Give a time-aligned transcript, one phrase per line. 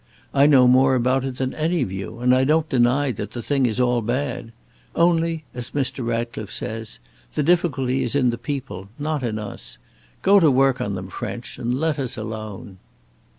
[0.33, 3.41] I know more about it than any of you, and I don't deny that the
[3.43, 4.51] thing is all bad.
[4.95, 6.03] Only, as Mr.
[6.03, 6.97] Ratcliffe says,
[7.35, 9.77] the difficulty is in the people, not in us.
[10.23, 12.79] Go to work on them, French, and let us alone."